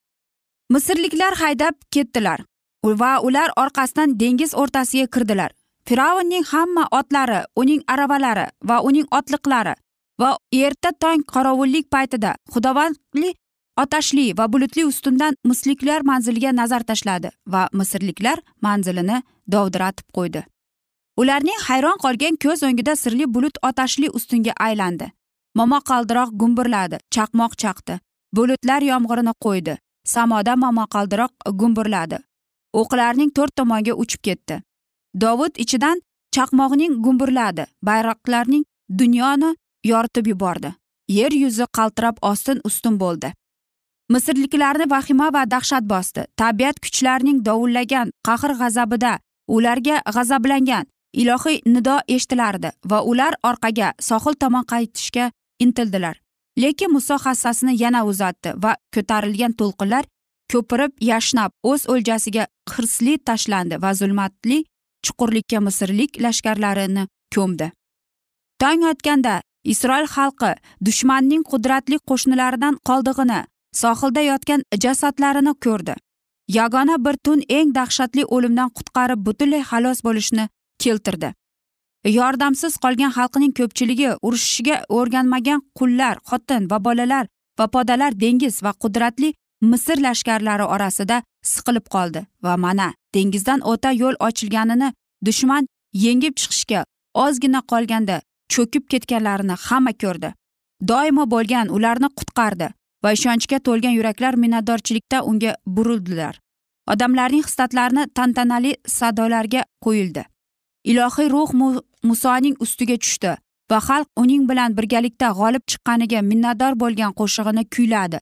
Misrliklar 0.70 1.34
haydab 1.42 1.74
ketdilar 1.90 2.40
va 2.84 3.12
ular 3.20 3.50
orqasidan 3.56 4.18
dengiz 4.20 4.54
o'rtasiga 4.54 5.06
kirdilar. 5.06 5.50
Fir'avnning 5.88 6.44
hamma 6.52 6.88
otlari 6.98 7.40
uning 7.56 7.82
aravalari 7.88 8.46
va 8.64 8.80
uning 8.80 9.06
otliqlari 9.18 9.74
va 10.20 10.36
erta 10.52 10.90
tong 11.00 11.24
qorovullik 11.32 11.90
paytida 11.90 12.36
xudovandli 12.54 13.34
otashli 13.82 14.32
va 14.38 14.52
bulutli 14.52 14.84
ustundan 14.84 15.36
misrliklar 15.44 16.02
manziliga 16.10 16.52
nazar 16.52 16.82
tashladi 16.90 17.30
va 17.54 17.62
misrliklar 17.80 18.38
manzilini 18.66 19.22
dovdiratib 19.54 20.06
qo'ydi 20.18 20.42
ularning 21.22 21.58
hayron 21.68 21.98
qolgan 22.04 22.38
ko'z 22.44 22.62
o'ngida 22.68 22.94
sirli 23.02 23.26
bulut 23.34 23.58
otashli 23.70 24.10
ustunga 24.20 24.54
aylandi 24.68 25.10
momaqaldiroq 25.60 26.30
gumburladi 26.42 27.02
chaqmoq 27.16 27.58
chaqdi 27.64 27.98
bulutlar 28.36 28.88
yomg'irini 28.90 29.34
qo'ydi 29.46 29.76
samoda 30.14 30.56
momaqaldiroq 30.64 31.32
gumburladi 31.60 32.18
o'qlarning 32.80 33.36
to'rt 33.36 33.56
tomonga 33.60 34.00
uchib 34.06 34.26
ketdi 34.28 34.62
dovud 35.22 35.62
ichidan 35.66 36.06
chaqmoqning 36.36 36.98
gumburladi 37.04 37.70
bayroqlarning 37.88 38.64
dunyoni 39.00 39.54
yoritib 39.92 40.26
yubordi 40.32 40.76
yer 41.18 41.32
yuzi 41.44 41.66
qaltirab 41.78 42.16
ostin 42.32 42.60
ustun 42.70 43.00
bo'ldi 43.02 43.38
misrliklarni 44.12 44.86
vahima 44.90 45.30
va 45.32 45.44
dahshat 45.50 45.84
bosdi. 45.84 46.24
Tabiat 46.36 46.80
kuchlarining 46.84 47.44
dovullagan 47.44 48.10
qahr 48.26 48.52
g'azabida 48.60 49.18
ularga 49.48 50.00
g'azablangan 50.14 50.86
ilohiy 51.12 51.60
nido 51.66 51.96
eshitilardi 52.08 52.70
va 52.90 53.02
ular 53.10 53.34
orqaga 53.50 53.92
sohil 54.00 54.34
tomon 54.34 54.64
qaytishga 54.72 55.30
intildilar. 55.60 56.16
Lekin 56.58 56.92
muso 56.92 57.16
hassasini 57.24 57.74
yana 57.82 58.04
uzatdi 58.04 58.54
va 58.64 58.76
ko'tarilgan 58.94 59.52
to'lqinlar 59.60 60.04
ko'pirib 60.52 60.92
yashnab 61.10 61.50
o'z 61.70 61.86
o'ljasiga 61.92 62.44
hirsli 62.74 63.14
tashlandi 63.28 63.80
va 63.82 63.94
zulmatli 64.00 64.58
chuqurlikka 65.06 65.60
misrlik 65.66 66.20
lashkarlarini 66.24 67.06
ko'mdi. 67.34 67.70
Tong 68.60 68.84
otganda 68.90 69.40
isroil 69.72 70.06
xalqi 70.14 70.52
dushmanning 70.86 71.42
qudratli 71.50 71.98
qo'shnilaridan 72.08 72.78
qoldig'ini 72.88 73.40
sohilda 73.82 74.22
yotgan 74.30 74.60
jasadlarini 74.84 75.54
ko'rdi. 75.64 75.94
Yagona 76.58 76.96
bir 77.04 77.16
tun 77.24 77.40
eng 77.48 77.74
dahshatli 77.74 78.24
o'limdan 78.24 78.70
qutqarib 78.76 79.20
butunlay 79.26 79.62
xalos 79.70 79.98
bo'lishni 80.06 80.48
keltirdi. 80.82 81.32
Yordamsiz 82.18 82.76
qolgan 82.84 83.12
xalqning 83.18 83.52
ko'pchiligi 83.58 84.10
urushishga 84.26 84.76
o'rganmagan 84.98 85.60
qullar 85.78 86.16
xotin 86.30 86.70
va 86.70 86.78
bolalar 86.86 87.24
va 87.58 87.66
podalar 87.74 88.12
dengiz 88.24 88.62
va 88.64 88.72
qudratli 88.82 89.30
misr 89.70 89.96
lashkarlari 90.06 90.66
orasida 90.74 91.22
siqilib 91.52 91.86
qoldi 91.94 92.26
va 92.44 92.56
mana 92.64 92.88
dengizdan 93.14 93.60
o'ta 93.72 93.90
yo'l 94.02 94.16
ochilganini 94.28 94.88
dushman 95.26 95.68
yengib 96.04 96.34
chiqishga 96.40 96.84
ozgina 97.24 97.60
qolganda 97.72 98.16
cho'kib 98.54 98.84
ketganlarini 98.92 99.56
hamma 99.66 99.92
ko'rdi. 100.02 100.30
Doimo 100.90 101.24
bo'lgan 101.34 101.68
ularni 101.76 102.08
qutqardi. 102.18 102.68
Va 103.04 103.12
ishonchga 103.16 103.58
to'lgan 103.66 103.94
yuraklar 103.98 104.34
minnatdorchilikda 104.44 105.22
unga 105.30 105.56
burildilar. 105.66 106.40
Odamlarning 106.92 107.44
hislatlarini 107.48 108.04
tantanali 108.14 108.76
sadolarga 108.98 109.64
qo'yildi. 109.84 110.24
Ilohiy 110.90 111.28
ruh 111.34 111.50
musoning 112.02 112.56
ustiga 112.64 112.96
tushdi 113.04 113.36
va 113.70 113.78
xalq 113.88 114.08
uning 114.22 114.48
bilan 114.50 114.76
birgalikda 114.78 115.28
g'olib 115.38 115.64
chiqqaniga 115.70 116.20
minnatdor 116.30 116.72
bo'lgan 116.82 117.12
qo'shig'ini 117.20 117.64
kuyladi. 117.74 118.18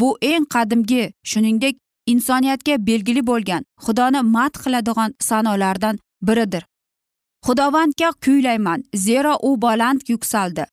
Bu 0.00 0.08
eng 0.30 0.46
qadimgi 0.54 1.02
shuningdek 1.30 1.74
insoniyatga 2.12 2.74
belgili 2.86 3.26
bo'lgan 3.30 3.62
xudoni 3.84 4.20
madh 4.36 4.56
qiladigan 4.64 5.10
sanolardan 5.28 5.98
biridir. 6.28 6.62
Xudovandga 7.46 8.08
kuylayman 8.24 8.84
zero 9.06 9.34
u 9.48 9.50
baland 9.62 10.00
yuksaldi. 10.08 10.64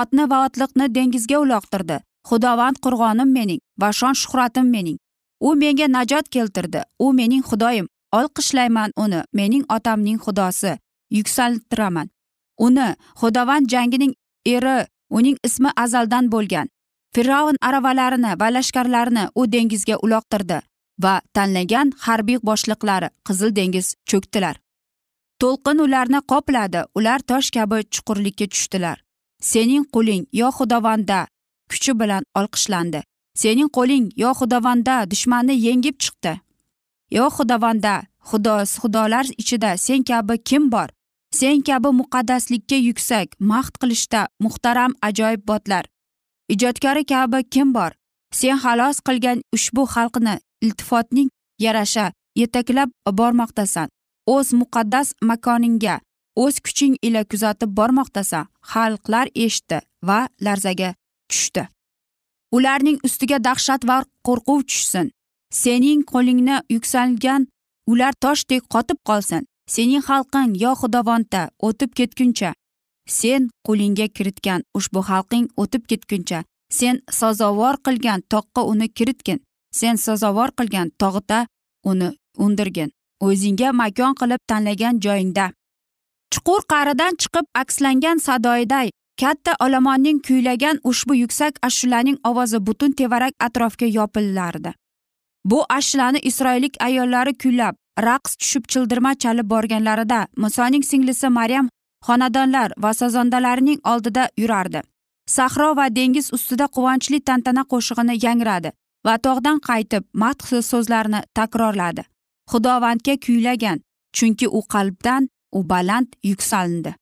Otni 0.00 0.30
va 0.30 0.38
otliqni 0.46 0.94
dengizga 0.94 1.38
uloqtirdi. 1.44 1.96
Xudovand 2.28 2.76
qurg'onim 2.84 3.30
mening 3.32 3.60
va 3.80 3.92
shon 3.92 4.14
shuhratim 4.14 4.66
mening. 4.70 4.98
U 5.40 5.54
menga 5.54 5.86
najot 5.88 6.28
keltirdi. 6.28 6.82
U 6.98 7.12
mening 7.12 7.42
xudoyim. 7.42 7.86
Olqishlayman 8.12 8.90
uni. 8.96 9.22
Mening 9.32 9.64
otamning 9.68 10.18
xudosi. 10.18 10.78
Yuksaltiraman. 11.10 12.08
Uni 12.58 12.88
xudovand 13.20 13.70
jangining 13.70 14.14
eri 14.46 14.86
uning 15.10 15.36
ismi 15.44 15.70
azaldan 15.76 16.30
bo'lgan. 16.32 16.68
Fir'avn 17.14 17.56
aravalarini 17.60 18.32
va 18.40 18.48
lashkarlarini 18.56 19.24
u 19.34 19.46
dengizga 19.52 19.96
uloqtirdi 20.04 20.58
va 21.02 21.20
tanlagan 21.34 21.92
harbiy 22.04 22.38
boshliqlari 22.48 23.08
qizil 23.26 23.54
dengiz 23.58 23.94
cho'kdilar. 24.10 24.56
To'lqin 25.40 25.78
ularni 25.86 26.20
qopladi. 26.32 26.80
Ular 26.98 27.20
tosh 27.30 27.50
kabi 27.56 27.78
chuqurlikka 27.94 28.46
tushdilar. 28.52 28.98
Sening 29.50 29.84
quling 29.94 30.24
yo 30.32 30.48
xudovanda 30.58 31.20
kuchi 31.70 31.92
bilan 32.00 32.22
olqishlandi. 32.38 33.00
Sening 33.40 33.70
qo'ling 33.76 34.06
yo 34.22 34.30
xudovanda 34.38 34.94
dushmanni 35.10 35.54
yengib 35.66 35.96
chiqdi. 36.02 36.32
Yo 37.16 37.24
xudovanda 37.36 37.94
xudo 38.28 38.54
xudolar 38.80 39.26
ichida 39.42 39.70
sen 39.84 40.02
kabi 40.08 40.34
kim 40.48 40.70
bor? 40.72 40.88
Sen 41.38 41.62
kabi 41.62 41.88
muqaddaslikka 42.00 42.76
yuksak 42.88 43.28
maxt 43.50 43.74
qilishda 43.80 44.20
muhtaram 44.44 44.92
ajoyib 45.08 45.42
botlar. 45.48 45.84
Ijodkori 46.52 47.04
kabi 47.12 47.38
kim 47.52 47.68
bor? 47.76 47.92
Sen 48.38 48.56
xalos 48.62 48.96
qilgan 49.06 49.38
ushbu 49.54 49.82
xalqni 49.94 50.34
iltifotning 50.64 51.28
yarasha 51.64 52.06
yetaklab 52.40 52.90
bormoqdasan. 53.18 53.88
O'z 54.34 54.48
muqaddas 54.60 55.08
makoningga 55.28 56.00
o'z 56.42 56.56
kuching 56.64 56.94
ila 57.06 57.22
kuzatib 57.30 57.70
bormoqdasan 57.78 58.48
xalqlar 58.72 59.26
eshitdi 59.44 59.78
va 60.08 60.18
larzaga 60.44 60.90
tushdi. 61.30 61.68
Ularning 62.56 62.98
ustiga 63.06 63.38
dahshat 63.48 63.82
va 63.88 63.98
qo'rquv 64.26 64.60
tushsin. 64.70 65.10
Sening 65.62 66.00
qo'lingni 66.12 66.56
yuksalgan 66.74 67.48
ular 67.90 68.12
toshdek 68.24 68.62
qotib 68.74 68.98
qolsin. 69.08 69.42
Sening 69.74 70.02
xalqing 70.08 70.56
yo 70.64 70.72
xudovonda 70.80 71.42
o'tib 71.68 71.90
ketguncha 71.98 72.50
sen 73.08 73.48
qo'lingga 73.66 74.06
kiritgan 74.16 74.62
ushbu 74.78 75.00
xalqing 75.08 75.46
o'tib 75.62 75.82
ketguncha 75.90 76.40
sen 76.78 77.00
sazovor 77.18 77.76
qilgan 77.86 78.20
toqqa 78.32 78.62
uni 78.72 78.88
kiritgin 78.96 79.38
sen 79.80 79.96
sazovor 80.04 80.50
qilgan 80.58 80.88
tog'da 81.00 81.40
uni 81.90 82.08
undirgin 82.44 82.90
o'zingga 83.26 83.72
makon 83.80 84.12
qilib 84.20 84.42
tanlagan 84.50 85.00
joyingda. 85.04 85.46
Chuqur 86.32 86.60
qa'ridan 86.72 87.12
chiqib 87.20 87.46
akslangan 87.62 88.18
sadoiday 88.26 88.88
katta 89.20 89.52
olomonning 89.60 90.20
kuylagan 90.26 90.80
ushbu 90.84 91.14
yuksak 91.14 91.54
ashulaning 91.62 92.18
ovozi 92.24 92.66
butun 92.66 92.92
tevarak 92.92 93.34
atrofga 93.46 93.86
yopilardi 93.86 94.72
bu 95.44 95.64
ashulani 95.78 96.18
isroillik 96.18 96.74
ayollari 96.80 97.38
kuylab 97.42 97.74
raqs 98.08 98.36
tushib 98.36 98.64
childirma 98.72 99.14
chalib 99.14 99.50
borganlarida 99.50 100.26
musoning 100.36 100.84
singlisi 100.90 101.28
maryam 101.28 101.68
xonadonlar 102.06 102.72
va 102.78 102.92
sazondalarning 102.94 103.80
oldida 103.84 104.28
yurardi. 104.36 104.82
Sahro 105.26 105.76
va 105.76 105.88
dengiz 105.96 106.32
ustida 106.32 106.66
quvonchli 106.76 107.20
tantana 107.20 107.64
qo'shig'ini 107.72 108.16
yangradi 108.24 108.72
va 109.06 109.14
tog'dan 109.26 109.58
qaytib 109.68 110.04
madh 110.22 110.46
so'zlarini 110.70 111.20
takrorladi. 111.34 112.02
Xudovandga 112.50 113.14
kuylagan 113.26 113.78
chunki 114.16 114.46
u 114.48 114.60
qalbdan 114.74 115.28
u 115.52 115.68
baland 115.70 116.08
yuksalindi. 116.24 116.94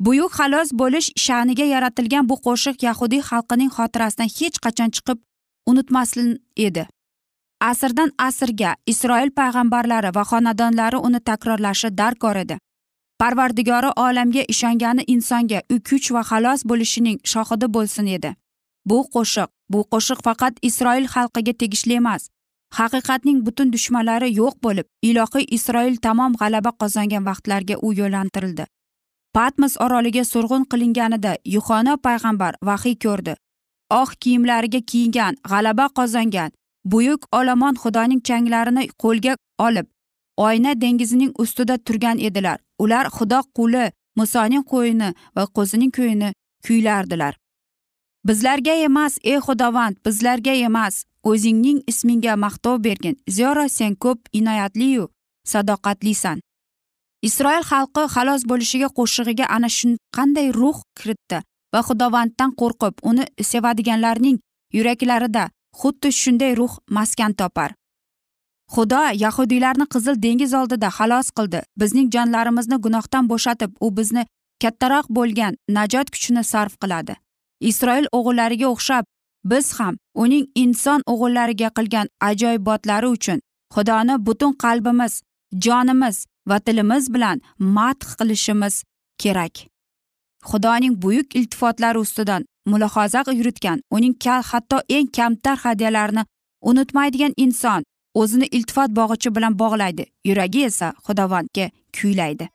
Buyuk 0.00 0.32
xalos 0.38 0.72
bo'lish 0.72 1.10
sha'niga 1.16 1.64
yaratilgan 1.64 2.28
bu 2.28 2.36
qo'shiq 2.46 2.82
yahudiy 2.88 3.22
xalqining 3.30 3.70
xotirasidan 3.76 4.28
hech 4.38 4.58
qachon 4.64 4.90
chiqib 4.96 5.18
unutmaslin 5.70 6.30
edi. 6.56 6.86
Asrdan 7.60 8.10
asrga 8.18 8.74
isroil 8.86 9.30
payg'ambarlari 9.38 10.10
va 10.16 10.24
xonadonlari 10.30 10.98
uni 11.06 11.20
takrorlashi 11.20 11.88
darkor 11.98 12.36
edi. 12.36 12.58
Parvardigori 13.20 13.90
olamga 14.06 14.42
ishongani 14.52 15.02
insonga 15.14 15.60
u 15.74 15.76
kuch 15.88 16.10
va 16.14 16.22
xalos 16.30 16.60
bo'lishining 16.70 17.18
shohidi 17.32 17.66
bo'lsin 17.76 18.06
edi. 18.16 18.30
Bu 18.88 18.98
qo'shiq 19.14 19.50
bu 19.72 19.80
qo'shiq 19.92 20.20
faqat 20.26 20.54
isroil 20.68 21.06
xalqiga 21.14 21.52
tegishli 21.60 21.94
emas 22.02 22.22
haqiqatning 22.78 23.38
butun 23.46 23.72
dushmanlari 23.74 24.28
yo'q 24.40 24.54
bo'lib 24.64 24.86
ilohiy 25.08 25.46
isroil 25.56 25.96
tamom 26.06 26.32
g'alaba 26.40 26.70
qozongan 26.80 27.26
vaqtlarga 27.30 27.76
u 27.86 27.88
yo'llantirildi. 28.00 28.64
Patmos 29.34 29.74
oroliga 29.84 30.24
surg'un 30.24 30.64
qilinganida 30.70 31.32
yuxona 31.54 31.94
payg'ambar 32.06 32.54
vahiy 32.68 32.96
ko'rdi. 33.04 33.34
Oq 34.00 34.10
kiyimlariga 34.22 34.80
kiyingan 34.90 35.34
g'alaba 35.50 35.86
qozongan 35.98 36.50
buyuk 36.92 37.22
olomon 37.38 37.74
xudoning 37.82 38.22
changlarini 38.28 38.84
qo'lga 39.02 39.34
olib 39.66 39.86
oyna 40.46 40.80
dengizining 40.80 41.32
ustida 41.42 41.76
turgan 41.86 42.18
edilar. 42.18 42.58
Ular 42.78 43.06
xudo 43.16 43.40
quli 43.56 43.84
musoning 44.18 44.64
qo'yini 44.72 45.08
va 45.36 45.44
qo'zining 45.56 45.92
ko'yini 45.96 46.30
kuylardilar. 46.66 47.34
Bizlarga 48.28 48.74
emas 48.86 49.18
ey 49.24 49.38
xudovand 49.46 49.96
bizlarga 50.06 50.54
emas 50.68 51.04
o'zingning 51.30 51.82
ismingga 51.90 52.36
maqtov 52.44 52.76
bergin. 52.86 53.16
Zero 53.30 53.68
sen 53.68 53.94
ko'p 53.94 54.20
inoyatliyu 54.38 55.04
sadoqatlisan 55.52 56.38
isroil 57.28 57.64
xalqi 57.70 58.02
xalos 58.14 58.42
bo'lishiga 58.50 58.88
qo'shig'iga 58.98 59.46
ana 59.56 59.68
shunqanday 59.78 60.48
ruh 60.60 60.78
kiritdi 60.98 61.38
va 61.72 61.80
xudovanddan 61.88 62.50
qo'rqib 62.60 62.94
uni 63.10 63.24
sevadiganlarning 63.50 64.36
yuraklarida 64.76 65.44
xuddi 65.80 66.08
shunday 66.20 66.52
ruh 66.60 66.74
maskan 66.96 67.32
topar. 67.40 67.70
Xudo 68.74 69.02
yahudiylarni 69.24 69.86
qizil 69.94 70.16
dengiz 70.24 70.52
oldida 70.60 70.88
xalos 70.98 71.28
qildi. 71.36 71.60
Bizning 71.80 72.08
jonlarimizni 72.14 72.76
gunohdan 72.84 73.24
bo'shatib 73.32 73.70
u 73.84 73.88
bizni 73.96 74.22
kattaroq 74.62 75.06
bo'lgan 75.16 75.52
najot 75.76 76.08
kuchini 76.14 76.42
sarf 76.52 76.74
qiladi. 76.82 77.14
Isroil 77.70 78.06
o'g'illariga 78.18 78.68
o'xshab 78.74 79.04
biz 79.50 79.66
ham 79.78 79.94
uning 80.22 80.44
inson 80.64 81.00
o'g'illariga 81.12 81.68
qilgan 81.76 82.06
ajoyibotlari 82.30 83.08
uchun 83.16 83.38
xudoni 83.74 84.14
butun 84.26 84.52
qalbimiz 84.64 85.12
jonimiz 85.64 86.16
va 86.48 86.58
tilimiz 86.58 87.14
bilan 87.14 87.40
madh 87.58 88.06
qilishimiz 88.18 88.82
kerak. 89.18 89.54
Xudoning 90.50 91.02
buyuk 91.02 91.36
iltifotlari 91.36 91.98
ustidan 91.98 92.44
mulohaza 92.66 93.24
yuritgan 93.32 93.80
uning 93.90 94.16
hatto 94.50 94.78
eng 94.88 95.08
kamtar 95.16 95.56
hadyalarini 95.56 96.24
unutmaydigan 96.62 97.32
inson 97.36 97.84
o'zini 98.14 98.46
iltifot 98.46 98.90
bog'ichi 98.90 99.34
bilan 99.36 99.58
bog'laydi. 99.58 100.04
Yuragi 100.24 100.64
esa 100.64 100.92
xudovandga 101.06 101.70
kuylaydi. 102.00 102.48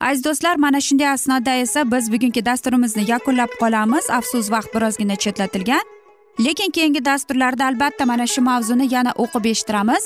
Aziz 0.00 0.24
do'stlar 0.24 0.56
mana 0.56 0.80
shunday 0.80 1.08
asnoda 1.08 1.54
esa 1.54 1.90
biz 1.92 2.12
bugungi 2.12 2.44
dasturimizni 2.44 3.10
yakunlab 3.10 3.50
qolamiz. 3.60 4.10
Afsus 4.10 4.50
vaqt 4.50 4.74
birozgina 4.74 5.16
chetlatilgan. 5.16 5.84
Lekin 6.44 6.70
keyingi 6.70 7.04
dasturlarda 7.04 7.66
albatta 7.66 8.06
mana 8.06 8.26
shu 8.26 8.40
mavzuni 8.42 8.94
yana 8.94 9.12
o'qib 9.22 9.44
eshittiramiz. 9.52 10.04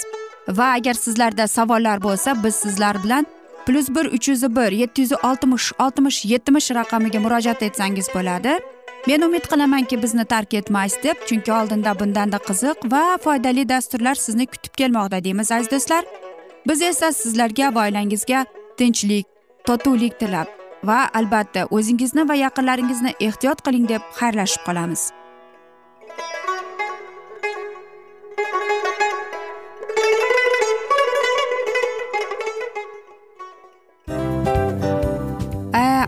Va 0.49 0.73
agar 0.73 0.95
sizlarda 0.95 1.47
savollar 1.49 2.03
bo'lsa 2.03 2.45
biz 2.45 2.55
sizlar 2.55 3.03
bilan 3.05 3.27
plyus 3.67 3.89
bir 3.89 4.07
uch 4.07 4.29
yuz 4.29 4.43
bir 4.57 4.73
yetti 4.73 5.03
yuz 5.03 5.13
oltmish 5.13 5.73
oltmish 5.79 6.25
yetmish 6.25 6.71
raqamiga 6.71 7.21
murojaat 7.21 7.63
etsangiz 7.63 8.09
bo'ladi. 8.15 8.59
Men 9.07 9.21
umid 9.21 9.45
qilamanki 9.53 10.03
bizni 10.03 10.25
tark 10.25 10.55
etmaysiz 10.55 11.03
deb 11.03 11.17
chunki 11.29 11.53
oldinda 11.53 11.99
bundanda 12.01 12.37
qiziq 12.37 12.77
va 12.93 13.19
foydali 13.25 13.69
dasturlar 13.69 14.15
sizni 14.15 14.47
kutib 14.47 14.75
kelmoqda 14.81 15.25
deymiz 15.25 15.53
aziz 15.53 15.71
do'stlar. 15.71 16.05
Biz 16.69 16.83
esa 16.83 17.13
sizlarga 17.13 17.75
va 17.75 17.87
oilangizga 17.87 18.47
tinchlik 18.79 19.27
totuvlik 19.67 20.21
tilab 20.21 20.49
va 20.85 21.09
albatta 21.15 21.67
o'zingizni 21.71 22.29
va 22.29 22.35
yaqinlaringizni 22.35 23.13
ehtiyot 23.21 23.61
qiling 23.67 23.89
deb 23.89 24.03
xayrlashib 24.21 24.65
qolamiz. 24.69 25.13